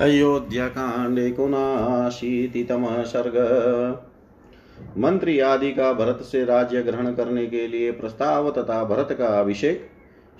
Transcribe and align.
अयोध्याकांडे 0.00 1.30
कुनाशीतितमः 1.30 3.02
सर्ग 3.02 3.36
मंत्री 4.98 5.38
आदि 5.40 5.70
का 5.72 5.92
भरत 5.92 6.18
से 6.22 6.44
राज्य 6.44 6.82
ग्रहण 6.82 7.12
करने 7.12 7.46
के 7.46 7.66
लिए 7.68 7.90
प्रस्ताव 7.92 8.50
तथा 8.50 8.82
भरत 8.84 9.12
का 9.12 9.26
अभिषेक, 9.40 9.88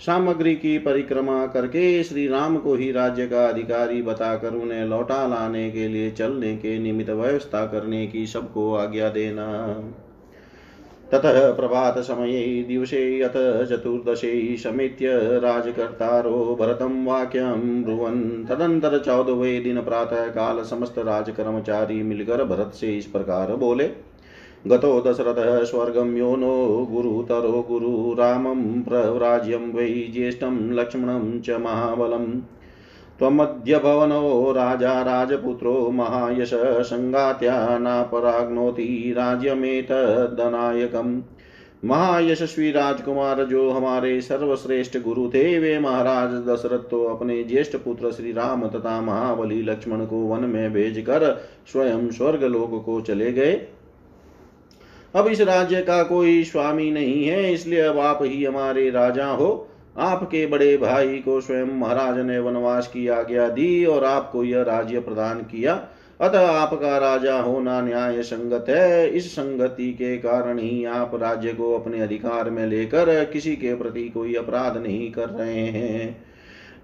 सामग्री 0.06 0.54
की 0.54 0.78
परिक्रमा 0.78 1.46
करके 1.46 2.04
श्री 2.04 2.26
राम 2.28 2.56
को 2.56 2.74
ही 2.74 2.90
राज्य 2.92 3.26
का 3.26 3.46
अधिकारी 3.46 4.02
बताकर 4.02 4.54
उन्हें 4.54 4.84
लौटा 4.84 5.26
लाने 5.26 5.70
के 5.70 5.88
लिए 5.88 6.10
चलने 6.10 6.56
के 6.56 6.78
निमित्त 6.78 7.10
व्यवस्था 7.10 7.66
करने 7.66 8.06
की 8.06 8.26
सबको 8.26 8.74
आज्ञा 8.74 9.08
देना। 9.08 9.46
ततः 11.12 11.52
प्रभातसमये 11.52 12.62
दिवसे 12.62 13.22
अथ 13.22 13.32
चतुर्दशे 13.66 14.56
समेत्य 14.56 15.12
राजकर्तारो 15.14 16.56
भरतं 16.60 17.04
वाक्यं 17.04 17.84
ब्रुवन्। 17.84 18.44
तदंतर 18.46 18.98
चौदहवें 18.98 19.62
दिन 19.62 19.82
प्रातः 19.82 20.26
काल 20.26 20.62
समस्त 20.62 20.98
राजकर्मचारी 20.98 22.02
मिलकर 22.02 22.44
भरत 22.44 22.72
से 22.74 22.96
इस 22.96 23.06
प्रकार 23.06 23.54
बोले। 23.56 23.90
गतो 24.66 25.00
दशरथः 25.00 25.64
स्वर्गं 25.64 26.16
यो 26.16 26.36
नो 26.36 26.86
गुरुतरो 26.90 27.62
गुरु 27.68 28.14
रामं 28.14 28.82
प्रव्राज्यं 28.82 29.72
वै 29.72 29.88
ज्येष्ठं 29.88 30.72
लक्ष्मणं 30.72 31.40
च 31.40 31.50
महाबलम्। 31.50 32.26
त्वमद्य 33.18 33.78
भवनो 33.78 34.52
राजा 34.52 35.02
राजपुत्रो 35.02 35.90
महायश 35.90 36.50
सङ्गात्या 36.86 37.78
नापराग्नोति 37.78 39.14
राज्यमेतदनायकम्। 39.16 41.22
महायशस्वी 41.84 42.70
राजकुमार 42.70 43.44
जो 43.44 43.70
हमारे 43.70 44.20
सर्वश्रेष्ठ 44.20 44.98
गुरु 44.98 45.28
थे, 45.28 45.58
वे 45.58 45.78
महाराज 45.78 46.48
दशरथ 46.48 46.90
तो 46.90 47.04
अपने 47.04 47.44
ज्येष्ठ 47.44 47.76
पुत्र 47.76 48.12
श्री 48.12 48.32
राम 48.32 48.68
तथा 48.68 49.00
महाबली 49.00 49.62
लक्ष्मण 49.62 50.06
को 50.06 50.16
वन 50.16 50.44
में 50.44 50.72
भेजकर 50.72 51.46
स्वयं 51.72 52.10
स्वर्ग 52.10 52.44
लोक 52.44 52.82
को 52.86 53.00
चले 53.00 53.32
गए। 53.32 53.66
अब 55.14 55.26
इस 55.26 55.40
राज्य 55.40 55.82
का 55.82 56.02
कोई 56.02 56.44
स्वामी 56.44 56.90
नहीं 56.90 57.24
है, 57.24 57.52
इसलिए 57.52 57.80
अब 57.80 57.98
आप 57.98 58.18
ही 58.22 58.44
हमारे 58.44 58.90
राजा 58.90 59.26
हो। 59.26 59.68
आपके 59.98 60.46
बड़े 60.46 60.76
भाई 60.76 61.18
को 61.18 61.40
स्वयं 61.40 61.66
महाराज 61.66 62.18
ने 62.18 62.38
वनवास 62.38 62.88
की 62.88 63.08
आज्ञा 63.08 63.48
दी 63.48 63.84
और 63.84 64.04
आपको 64.04 64.44
यह 64.44 64.62
राज्य 64.62 65.00
प्रदान 65.00 65.38
किया। 65.38 65.88
अतः 66.20 66.46
आपका 66.46 66.98
राजा 66.98 67.40
होना 67.40 67.80
न्याय 67.80 68.22
संगत 68.22 68.66
है। 68.68 69.08
इस 69.08 69.32
संगति 69.32 69.92
के 69.92 70.16
कारण 70.16 70.58
ही 70.58 70.84
आप 70.84 71.14
राज्य 71.14 71.52
को 71.52 71.74
अपने 71.78 72.00
अधिकार 72.00 72.50
में 72.50 72.66
लेकर 72.66 73.24
किसी 73.24 73.56
के 73.56 73.74
प्रति 73.74 74.08
कोई 74.08 74.34
अपराध 74.34 74.76
नहीं 74.76 75.12
कर 75.12 75.28
रहे 75.28 75.60
हैं। 75.60 76.35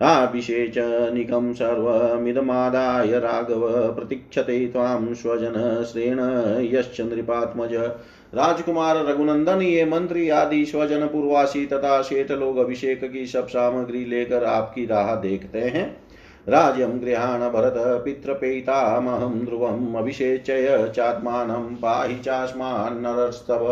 आभिषेच 0.02 0.74
निकम 1.14 1.52
सर्वमिदमादाय 1.52 3.18
राघव 3.18 3.92
प्रतीक्षते 3.92 4.66
तां 4.66 5.14
स्वजन 5.14 5.84
श्रेण 5.92 6.20
यश्च 6.74 7.00
नृपात्मज 7.00 7.74
राजकुमार 8.34 9.04
रघुनंदन 9.04 9.62
ये 9.62 9.84
मंत्री 9.84 10.28
आदि 10.28 10.64
स्वजन 10.64 11.06
पूर्वासी 11.06 11.66
तथा 11.66 12.02
शेठ 12.02 12.30
लोग 12.30 12.56
अभिषेक 12.56 13.12
की 13.12 13.26
सब 13.26 13.46
सामग्री 13.46 14.04
लेकर 14.04 14.44
आपकी 14.44 14.86
राह 14.86 15.14
देखते 15.14 15.60
हैं। 15.60 16.02
राज्यम 16.48 17.00
गृहाण 17.00 17.40
भरत, 17.40 17.74
पितृपेतामहं 17.76 19.44
ध्रुवम् 19.44 19.96
अभिषेचय 19.96 20.92
चात्मानं 20.96 21.74
पाहि 21.74 22.14
चास्मान 22.14 22.98
नरस्तव। 23.00 23.64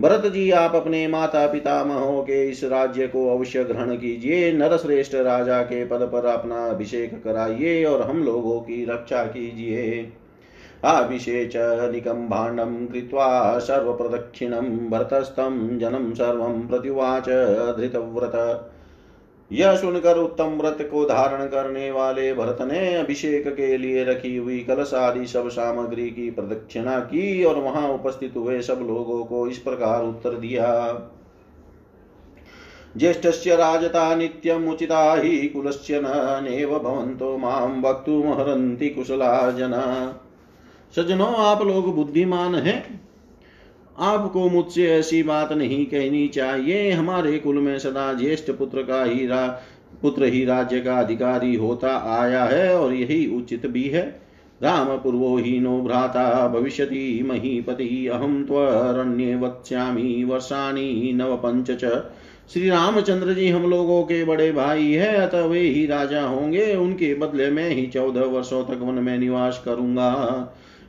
भरत 0.00 0.26
जी, 0.26 0.50
आप 0.50 0.74
अपने 0.74 1.08
माता 1.08 1.46
पिता 1.46 1.84
महो 1.84 2.22
के 2.22 2.50
इस 2.50 2.64
राज्य 2.64 3.06
को 3.06 3.36
अवश्य 3.36 3.64
ग्रहण 3.64 3.96
कीजिए। 3.96 4.52
नरश्रेष्ठ 4.52 5.14
राजा 5.14 5.62
के 5.62 5.84
पद 5.86 6.10
पर 6.12 6.26
अपना 6.26 6.66
अभिषेक 6.66 7.24
कराइए 7.24 7.84
और 7.84 8.02
हम 8.02 8.22
लोगों 8.22 8.60
की 8.60 8.84
रक्षा 8.84 9.24
कीजिए। 9.24 10.12
आभिषेचनिकं 10.84 12.28
भाण्डम 12.28 12.86
कृत्वा 12.86 13.58
सर्वप्रदक्षिणं 13.58 14.90
भरतस्तं 14.90 15.78
जनं 15.78 16.14
सर्वं 16.14 16.68
प्रत्युवाच 16.68 17.28
धृतव्रत। 17.76 18.70
यह 19.50 19.76
सुनकर 19.76 20.18
उत्तम 20.18 20.44
व्रत 20.44 20.78
को 20.90 21.04
धारण 21.04 21.46
करने 21.46 21.90
वाले 21.90 22.32
भरत 22.34 22.58
ने 22.62 22.94
अभिषेक 22.94 23.48
के 23.48 23.76
लिए 23.78 24.04
रखी 24.04 24.36
हुई 24.36 24.58
कलश 24.60 24.94
आदि 24.94 25.26
सब 25.26 25.48
सामग्री 25.48 26.08
की 26.10 26.30
प्रदक्षिणा 26.30 26.98
की 27.00 27.44
और 27.44 27.58
वहाँ 27.58 27.88
उपस्थित 27.88 28.36
हुए 28.36 28.60
सब 28.62 28.78
लोगों 28.80 29.24
को 29.24 29.46
इस 29.48 29.58
प्रकार 29.58 30.04
उत्तर 30.04 30.30
दिया। 30.30 31.10
ज्येष्ठस्य 32.96 33.56
राजता 33.56 34.14
नित्यमुचिता 34.14 35.14
हि 35.14 35.48
कुलस्य 35.48 36.00
नेव 36.04 36.78
भवन्तो 36.78 37.36
माँ 37.38 37.82
वक्तुमहरन्ति 37.84 38.88
कुशला 38.88 39.50
जना 39.50 39.82
सज्जनों, 40.94 41.34
आप 41.36 41.62
लोग 41.62 41.94
बुद्धिमान 41.94 42.54
हैं? 42.54 43.00
आपको 43.98 44.48
मुझसे 44.48 44.86
ऐसी 44.90 45.22
बात 45.22 45.52
नहीं 45.52 45.84
कहनी 45.86 46.26
चाहिए। 46.28 46.90
हमारे 46.90 47.38
कुल 47.38 47.58
में 47.58 47.78
सदा 47.78 48.12
ज्येष्ठ 48.12 48.50
पुत्र 48.50 48.82
का 48.82 49.04
ही 49.04 49.26
रा, 49.26 49.46
पुत्र 50.02 50.24
ही 50.24 50.44
राज्य 50.44 50.80
का 50.80 50.98
अधिकारी 50.98 51.54
होता 51.54 51.96
आया 52.20 52.44
है 52.44 52.76
और 52.78 52.94
यही 52.94 53.26
उचित 53.36 53.66
भी 53.66 53.84
है। 53.84 54.20
राम 54.62 54.96
पूर्वो 54.96 55.36
ही 55.36 55.58
नो 55.60 55.80
भ्राता, 55.80 56.48
भविष्यति 56.48 57.22
महीपति 57.26 58.06
अहम 58.06 58.44
त्वरण्ये 58.44 59.34
वत्स्यामि 59.36 60.24
वर्षाणि 60.24 61.12
नव 61.14 61.36
पंच 61.36 61.70
श्री 62.52 62.68
रामचंद्र 62.70 63.34
जी 63.34 63.48
हम 63.48 63.70
लोगों 63.70 64.02
के 64.02 64.24
बड़े 64.24 64.52
भाई 64.52 64.92
है, 64.92 65.14
अतः 65.16 65.44
वे 65.44 65.60
ही 65.60 65.86
राजा 65.86 66.22
होंगे। 66.22 66.74
उनके 66.74 67.14
बदले 67.14 67.50
में 67.50 67.68
ही 67.70 67.86
चौदह 67.86 68.24
वर्षों 68.24 68.64
तक 68.64 68.80
वन 68.82 68.94
में 68.94 69.18
निवास 69.18 69.62
करूँगा। 69.64 70.10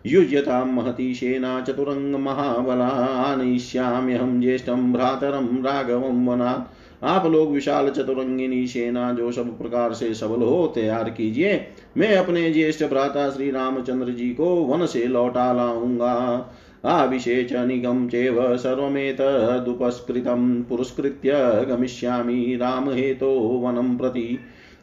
युज्यतां 0.05 0.65
महती 0.65 1.13
सेना 1.13 1.61
चतुरंग 1.61 2.15
महाबला 2.15 3.23
आनयिष्याम्यहं 3.23 4.41
ज्येष्ठं 4.41 4.93
भ्रातरं 4.93 5.63
राघवं 5.63 6.25
वनात्। 6.25 7.03
आप 7.03 7.25
लोग 7.25 7.51
विशाल 7.51 7.89
चतुरंगिनी 7.89 8.67
सेना 8.67 9.13
जो 9.13 9.31
सब 9.31 9.57
प्रकार 9.57 9.93
से 9.93 10.13
सबल 10.13 10.43
हो, 10.43 10.71
तैयार 10.75 11.09
कीजिए। 11.09 11.67
मैं 11.97 12.17
अपने 12.17 12.51
ज्येष्ठ 12.51 12.83
भ्राता 12.83 13.29
श्री 13.29 13.51
रामचंद्र 13.51 14.11
जी 14.11 14.29
को 14.29 14.55
वन 14.55 14.85
से 14.85 15.07
लौटा 15.07 15.53
लाऊँगा। 15.53 16.51
आभिषेचनिगं 16.85 18.07
चेव 18.07 18.57
सर्वमेतदुपस्कृतं 18.57 20.63
पुरस्कृत्य 20.63 21.65
गमिष्यामि 21.69 22.57
रामहेतो 22.61 23.37
वनं 23.37 23.97
प्रति। 23.97 24.39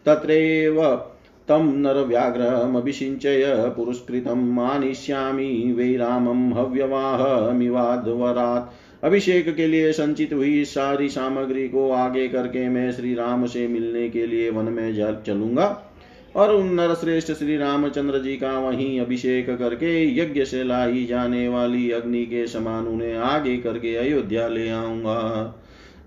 तत्रैव 0.07 1.07
तं 1.49 1.83
नरव्याघ्रमभिषिञ्चय 1.83 3.73
पुरस्कृतम् 3.77 4.61
आनिष्यामि 4.61 5.75
वै 5.77 5.97
रामं 5.97 6.53
हव्यवाहमिवाध्वरात् 6.53 9.05
अभिषेक 9.05 9.57
के 9.57 9.67
लिए 9.67 9.93
संचित 9.93 10.33
हुई 10.33 10.65
सारी 10.65 11.09
सामग्री 11.09 11.69
को 11.69 11.91
आगे 11.91 12.29
करके 12.29 12.69
मैं 12.69 12.93
श्री 12.93 13.15
राम 13.15 13.47
से 13.47 13.69
मिलने 13.69 14.09
के 14.09 14.27
लिए 14.27 14.51
वन 14.51 14.65
में 14.65 14.95
जल 14.95 15.17
चलूँगा 15.27 15.93
और 16.37 16.55
उन 16.55 16.75
नरश्रेष्ठ 16.75 17.33
श्री 17.33 17.57
रामचंद्र 17.57 18.19
जी 18.19 18.37
का 18.37 18.59
वहीं 18.59 19.01
अभिषेक 19.01 19.59
करके 19.59 20.19
यज्ञ 20.19 20.45
से 20.45 20.65
लाई 20.65 21.05
जाने 21.05 21.49
वाली 21.49 21.91
अग्नि 21.91 22.27
के 22.27 22.47
समान 22.47 22.87
उन्हें 22.87 23.17
आगे 23.17 23.57
करके 23.57 23.97
अयोध्या 23.97 24.49
ले 24.49 24.71
आऊँगा। 24.71 25.59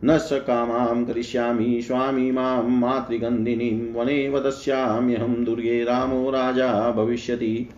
न 0.06 0.18
स 0.18 0.30
कामां 0.34 1.06
करिष्यामि 1.06 1.82
स्वामी 1.82 2.32
माँ 2.32 2.64
मातृगन्धिनीं, 2.64 3.94
वने 3.94 4.30
वदस्याम्यहं 4.30 5.44
दुर्गे 5.44 5.84
रामो 5.84 6.30
राजा 6.30 6.92
भविष्यति। 6.92 7.70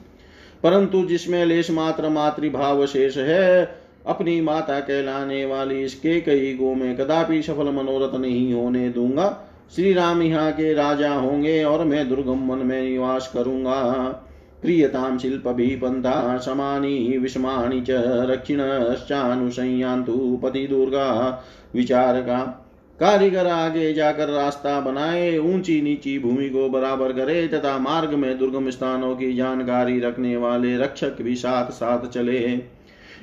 परंतु 0.64 1.04
जिसमें 1.04 1.46
लेश 1.46 1.72
मात्र 1.72 2.10
मातृभाव 2.10 2.86
शेष 2.86 3.18
है, 3.18 3.76
अपनी 4.08 4.42
माता 4.42 4.80
कहलाने 4.80 5.46
वाली 5.46 5.84
इसके 5.84 6.22
कई 6.22 6.54
गो 6.54 6.74
में 6.74 6.98
कदापि 6.98 7.42
सफल 7.42 7.72
मनोरथ 7.72 8.20
नहीं 8.20 8.54
होने 8.54 8.90
दूँगा। 8.90 9.44
श्री 9.76 9.94
राम 9.94 10.22
यहाँ 10.22 10.52
के 10.52 10.74
राजा 10.74 11.14
होंगे 11.14 11.64
और 11.64 11.86
मैं 11.86 12.10
दुर्गम 12.10 12.48
वन 12.48 12.58
में 12.58 12.90
निवास 12.90 13.32
करूँगा। 13.34 14.24
क्रियतां 14.62 15.18
शिल्पभिः 15.18 15.78
पन्था 15.78 16.38
समानि 16.38 17.18
विषमाणि 17.22 17.82
च 17.82 17.88
रक्षिणश्चानुसंयान्तु 18.30 20.40
पतिदुर्गा 20.44 21.44
विचारका, 21.76 22.64
कारीगर 23.00 23.48
आगे 23.48 23.94
जाकर 23.94 24.30
रास्ता 24.30 24.80
बनाए, 24.80 25.38
ऊँची 25.38 25.82
नीची 25.82 26.20
भूमि 26.20 26.50
को 26.50 26.70
बराबर 26.70 27.12
करे, 27.12 27.48
तथा 27.48 27.78
मार्ग 27.78 28.10
में 28.10 28.40
दुर्गम 28.40 28.70
स्थानों 28.70 29.16
की 29.16 29.34
जानकारी 29.34 30.00
रखने 30.00 30.38
वाले 30.38 30.78
रक्षक 30.78 31.22
भी 31.22 31.36
साथ 31.36 31.72
साथ 31.72 32.10
चले। 32.10 32.62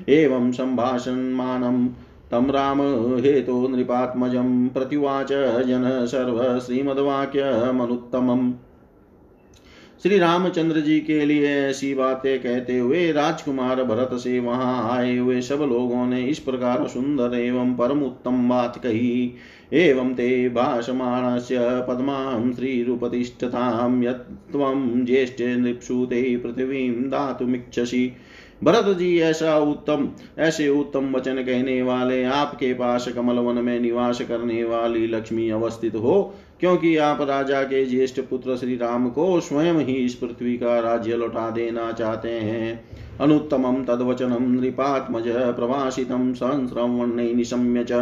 एवं 0.09 0.53
संभाषण 0.53 1.13
मानम 1.13 1.89
तम 2.31 2.51
राम 2.51 3.17
हेतो 3.17 3.69
नृपात्मजं, 3.69 4.69
प्रत्युवाच 4.69 5.67
जन 5.67 6.07
सर्व 6.07 6.61
श्रीमद्वाक्यमनुत्तमम्। 6.61 8.53
श्री 10.05 10.19
रामचंद्र 10.19 10.81
जी 10.81 10.99
के 11.01 11.25
लिए 11.25 11.49
ऐसी 11.59 11.95
बातें 11.95 12.39
कहते 12.41 12.79
हुए 12.79 13.13
राजकुमार 13.13 13.83
भरत 13.85 14.11
से 14.15 14.39
वहाँ 14.41 14.99
आए 14.99 15.17
हुए 15.17 15.41
सब 15.41 15.63
लोगों 15.63 16.05
ने 16.07 16.21
इस 16.23 16.39
प्रकार 16.39 16.87
सुंदर 16.89 17.35
एवं 17.35 17.75
परम 17.75 18.03
उत्तम 18.03 18.49
बात 18.49 18.77
कही। 18.77 19.33
एवं 19.73 20.13
ते 20.15 20.49
भाषमाणस्य 20.49 21.59
पद्मां 21.89 22.53
श्रीरुपतिष्ठतां 22.53 24.03
यत्त्वं 24.05 25.05
ज्येष्ठे 25.05 25.55
नृप्सु 25.57 26.05
ते 26.07 26.23
पृथिवीं 26.37 26.91
दातुमिच्छसि 27.11 28.11
भरत 28.65 28.97
जी, 28.99 29.19
ऐसा 29.19 29.59
उत्तम, 29.59 30.09
ऐसे 30.39 30.69
उत्तम 30.69 31.13
वचन 31.13 31.37
कहने 31.37 31.83
वाले 31.83 32.25
आपके 32.25 32.73
पास 32.75 33.09
कमल 33.09 33.39
वन 33.39 33.65
में 33.65 33.79
निवास 33.81 34.21
करने 34.21 34.65
वाली 34.65 35.07
लक्ष्मी 35.07 35.49
अवस्थित 35.51 35.95
हो 35.95 36.35
क्योंकि 36.65 36.97
आप 36.97 37.21
राजा 37.21 37.63
के 37.63 37.87
ज्येष्ठ 37.87 38.21
पुत्र 38.21 38.57
श्री 38.57 38.77
राम 38.77 39.09
को 39.11 39.41
स्वयं 39.41 39.75
ही 39.75 39.93
इस 39.93 40.15
पृथ्वी 40.15 40.57
का 40.57 40.79
राज्य 40.81 41.17
लौटा 41.17 41.51
देना 41.51 41.93
चाहते 41.93 42.31
हैं। 42.31 42.85
अनुत्तमं 43.21 43.85
तद्वचनं 43.85 44.61
नृपात्मज 44.61 45.23
प्रवासितं 45.29 46.33
संस्रवण्यै 46.35 47.35
निशम्य 47.35 47.85
च 47.85 47.93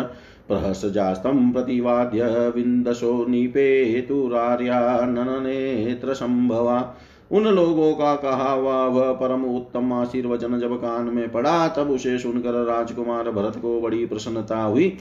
प्रहसजास्तं 0.48 1.52
प्रतिवाद्य 1.52 2.22
विन्दशो 2.56 3.26
निपेतुरार्या 3.28 5.00
नननेत्रसम्भवा। 5.00 6.96
उन 7.32 7.44
लोगों 7.44 7.92
का 7.92 8.14
कहा 8.14 8.54
वह 8.54 9.12
परम 9.12 9.44
उत्तम 9.44 9.92
आशीर्वचन 9.92 10.60
जब 10.60 10.76
कान 10.76 11.04
में 11.04 11.32
पड़ा, 11.32 11.68
तब 11.68 11.90
उसे 11.90 12.18
सुनकर 12.18 12.64
राजकुमार 12.64 13.30
भरत 13.30 13.56
को 13.56 13.80
बड़ी 13.80 14.06
प्रसन्नता 14.06 14.62
हुई। 14.62 14.98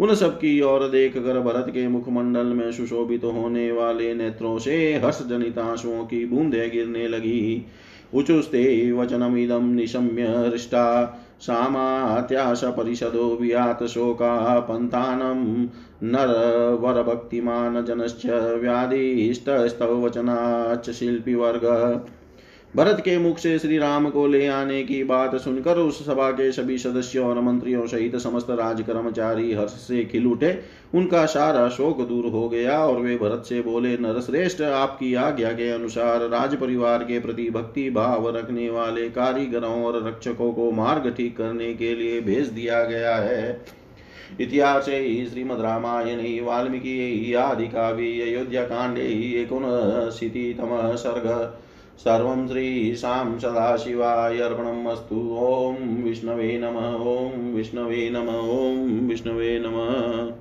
उन 0.00 0.14
सब 0.14 0.36
की 0.36 0.60
ओर 0.60 0.88
देख 0.88 1.14
कर 1.14 1.40
भरत 1.40 1.66
के 1.68 1.88
मुखमंडल 1.88 2.46
में 2.46 2.72
सुशोभित 2.72 3.22
तो 3.22 3.30
होने 3.30 3.72
वाले 3.72 4.14
नेत्रों 4.14 4.58
से 4.58 4.94
हर्ष 4.94 5.22
जनित 5.28 5.58
आंसुओं 5.58 6.04
की 6.04 6.26
बूंदे 6.26 6.68
गिरने 6.68 7.08
लगी। 7.08 7.66
उचुस्ते 8.14 8.92
वचनमिदं 8.92 9.62
निशम्य 9.62 10.22
हृष्टा 10.22 11.18
सामात्याशपरिषदो 11.40 13.38
वियात 13.40 13.84
शोका 13.84 14.66
नरवरभक्तिमान् 16.02 17.86
जनश्च 17.86 18.26
व्याधिस्तस्तव 18.60 20.04
वचनाच्च 20.06 20.90
शिल्पिवर्ग। 20.90 21.64
भरत 22.76 23.00
के 23.00 23.16
मुख 23.18 23.38
से 23.38 23.58
श्री 23.58 23.78
राम 23.78 24.08
को 24.10 24.26
ले 24.26 24.46
आने 24.46 24.82
की 24.82 25.02
बात 25.04 25.34
सुनकर 25.36 25.76
उस 25.76 26.04
सभा 26.06 26.30
के 26.30 26.50
सभी 26.52 26.78
सदस्यों 26.78 27.26
और 27.26 27.40
मंत्रियों 27.40 27.86
सहित 27.86 28.16
समस्त 28.16 28.50
राज 28.50 28.80
कर्मचारी 28.82 29.52
हर्ष 29.52 29.70
से 29.70 30.04
खिल 30.04 30.26
उठे। 30.26 30.58
उनका 30.94 31.24
सारा 31.26 31.68
शोक 31.68 32.00
दूर 32.08 32.26
हो 32.26 32.48
गया 32.48 32.78
और 32.78 33.00
वे 33.00 33.16
भरत 33.16 33.44
से 33.48 33.60
बोले, 33.62 33.96
नरश्रेष्ठ, 33.98 34.62
आपकी 34.62 35.14
आज्ञा 35.14 35.52
के 35.52 35.70
अनुसार 35.70 36.28
राज 36.28 36.56
परिवार 36.56 37.04
के 37.04 37.20
प्रति 37.20 37.48
भक्ति, 37.50 37.88
भाव 37.90 38.28
रखने 38.36 38.70
वाले 38.70 39.08
कारीगरों 39.10 39.84
और 39.84 40.06
रक्षकों 40.08 40.52
को 40.52 40.70
मार्ग 40.72 41.14
ठीक 41.16 41.36
करने 41.36 41.72
के 41.74 41.94
लिए 41.94 42.20
भेज 42.20 42.48
दिया 42.48 42.84
गया 42.84 43.16
है। 43.16 43.64
इतिहास 44.40 44.84
श्रीमद् 44.84 45.60
रामायणे 45.60 46.40
वाल्मीकि 46.40 47.34
आदि 47.34 47.66
काव्ये 47.66 48.20
अयोध्याकाण्डे 48.22 49.02
एकोनशीतितमः 49.42 50.94
सर्ग 50.94 51.26
सर्वं 51.98 52.48
श्रीशां 52.48 53.38
सदाशिवाय 53.38 54.38
अर्पणम् 54.38 54.86
अस्तु 54.86 55.16
ॐ 55.38 55.76
विष्णवे 56.04 56.58
नमः 56.58 56.94
ॐ 57.10 57.54
विष्णवे 57.54 58.10
नमः 58.10 58.38
ॐ 58.56 59.08
विष्णवे 59.08 59.58
नमः। 59.58 60.32